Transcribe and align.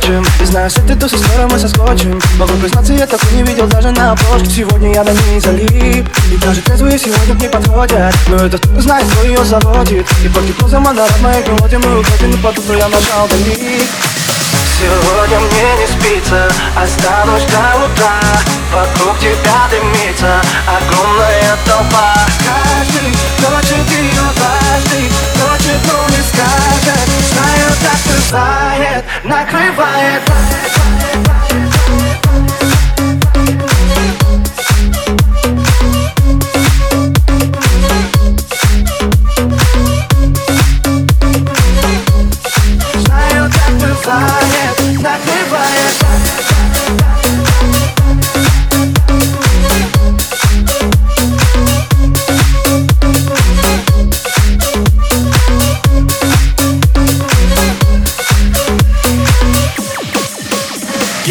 прочим 0.00 0.24
И 0.40 0.44
знаю, 0.44 0.70
с 0.70 0.78
этой 0.78 0.96
тусы 0.96 1.18
скоро 1.18 1.46
мы 1.48 1.58
соскочим. 1.58 2.20
Могу 2.38 2.52
признаться, 2.54 2.92
я 2.92 3.06
такой 3.06 3.32
не 3.32 3.42
видел 3.42 3.66
даже 3.66 3.90
на 3.90 4.12
обложке. 4.12 4.50
Сегодня 4.50 4.92
я 4.94 5.04
на 5.04 5.10
ней 5.10 5.40
залип. 5.40 6.08
И 6.30 6.36
даже 6.36 6.60
трезвые 6.62 6.98
сегодня 6.98 7.34
мне 7.34 7.48
подходят 7.48 8.14
Но 8.28 8.36
этот 8.36 8.64
знает, 8.80 9.06
кто 9.10 9.26
ее 9.26 9.44
заводит. 9.44 10.06
И 10.24 10.28
по 10.28 10.40
гипнозам 10.40 10.86
она 10.86 11.06
в 11.06 11.22
моей 11.22 11.46
мелодии 11.46 11.76
Мы 11.76 12.00
уходим, 12.00 12.30
и 12.30 12.36
под 12.36 12.58
утро 12.58 12.76
я 12.76 12.88
нажал 12.88 13.28
далит 13.28 13.88
Сегодня 14.78 15.40
мне 15.40 15.76
не 15.76 15.86
спится, 15.86 16.48
останусь 16.74 17.44
до 17.44 17.84
утра. 17.84 18.20
Вокруг 18.72 19.18
тебя 19.18 19.68
дымится 19.70 20.40
огромная 20.66 21.56
толпа 21.66 22.39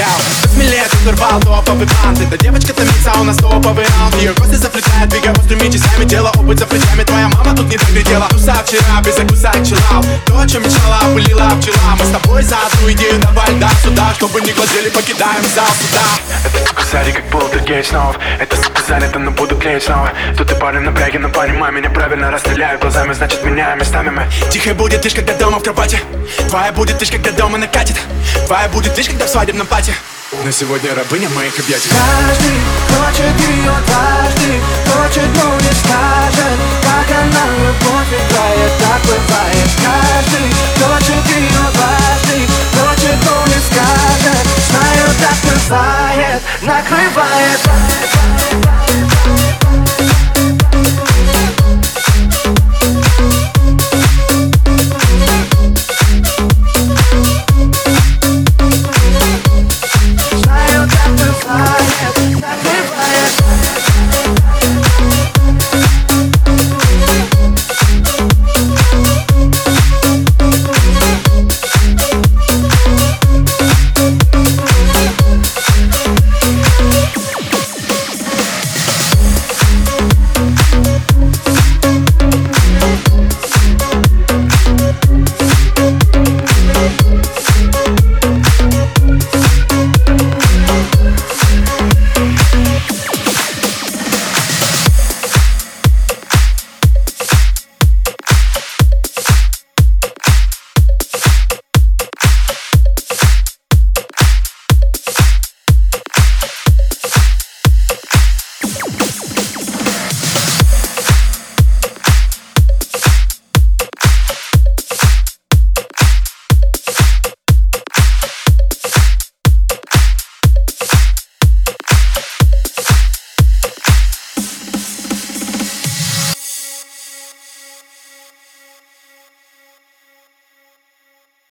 out. 0.02 0.49
Тут 0.90 1.14
урвал 1.14 1.40
топовый 1.40 1.88
бант 1.88 2.20
Эта 2.20 2.38
девочка 2.38 2.74
томится, 2.74 3.12
а 3.16 3.22
у 3.22 3.24
нас 3.24 3.38
топовый 3.38 3.86
раунд. 3.86 4.16
Ее 4.16 4.34
гости 4.34 4.56
заплетают, 4.56 5.10
двигая 5.10 5.34
острыми 5.34 5.72
часами 5.72 6.06
Дело 6.06 6.32
опыт 6.36 6.60
за 6.60 6.66
плечами, 6.66 7.04
твоя 7.04 7.30
мама 7.30 7.56
тут 7.56 7.70
не 7.70 7.78
доглядела 7.78 8.28
Туса 8.30 8.56
вчера, 8.66 9.02
без 9.04 9.16
закуса 9.16 9.52
чилал 9.64 10.04
То, 10.26 10.40
о 10.40 10.48
чем 10.48 10.64
мечтала, 10.64 11.14
пылила 11.14 11.50
пчела. 11.62 11.96
Мы 11.98 12.06
с 12.06 12.10
тобой 12.10 12.44
за 12.44 12.58
одну 12.58 12.92
идею, 12.92 13.20
давай 13.22 13.54
да 13.60 13.70
сюда 13.84 14.14
Чтобы 14.16 14.42
не 14.42 14.52
глазели, 14.52 14.90
покидаем 14.90 15.44
зал 15.56 15.68
сюда 15.80 16.02
Это 16.46 16.68
сука 16.68 16.84
сзади 16.84 17.12
как 17.12 17.30
полтергейт 17.30 17.86
снова. 17.86 18.16
Это 18.40 18.56
сука 18.56 18.82
занята, 18.88 19.20
но 19.20 19.32
буду 19.32 19.56
клеить 19.56 19.84
снова. 19.84 20.12
Тут 20.38 20.52
и 20.52 20.56
парень 20.56 20.82
напряги, 20.82 21.18
но 21.18 21.30
понимай 21.30 21.72
меня 21.72 21.90
правильно 21.90 22.32
Расстреляю. 22.32 22.80
Глазами, 22.80 23.14
значит 23.14 23.44
меняем 23.44 23.80
местами 23.80 24.10
мы. 24.10 24.28
Тихо 24.52 24.74
будет 24.74 25.04
лишь, 25.04 25.14
когда 25.14 25.34
дома 25.34 25.60
в 25.60 25.64
кровати. 25.64 26.00
Твоя 26.50 26.72
будет 26.72 27.00
лишь, 27.00 27.12
когда 27.12 27.32
дома 27.32 27.58
накатит 27.58 27.98
Твоя 28.48 28.68
будет 28.70 28.98
лишь, 28.98 29.08
когда 29.08 29.26
в 29.26 29.30
свадебном 29.30 29.68
пати 29.68 29.94
на 30.32 30.52
сегодня 30.52 30.94
рабыня 30.94 31.28
моих 31.30 31.58
объятий. 31.60 31.90
Каждый 31.90 32.60
хочет 32.88 33.50
ее 33.50 33.74
каждый 33.88 34.62
Хочет, 34.86 35.28
но 35.36 35.56
не 35.56 35.74
скажет 35.74 36.60
Как 36.84 37.18
она 37.18 37.46
любовь 37.58 38.14
играет, 38.14 38.72
так 38.78 39.02
бывает. 39.02 39.70
Каждый 39.84 40.54
хочет 40.78 41.36
ее 41.36 41.66
каждый 41.74 42.48
Хочет, 42.78 43.18
но 43.26 43.46
не 43.48 43.60
скажет 43.60 44.48
Знаю, 44.70 45.08
так 45.20 45.52
бывает, 45.52 46.42
накрывает. 46.62 48.19